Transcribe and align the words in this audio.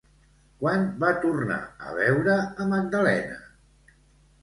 Quan 0.63 0.87
va 1.03 1.11
tornar 1.27 1.59
a 1.91 1.95
veure 2.01 2.41
a 2.41 2.69
Magdalena? 2.75 3.41